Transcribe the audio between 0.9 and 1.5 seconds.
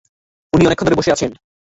বসে আছেন।